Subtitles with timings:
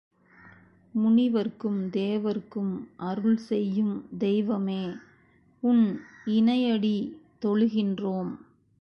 [0.93, 2.87] முனிவர்க்கும் தேவர்க்கும்
[2.95, 4.05] அருள் செய்யும்
[4.17, 4.83] தெய்வமே
[5.63, 5.85] உன்
[6.25, 6.95] இணையடி
[7.45, 8.31] தொழுகின்றோம்.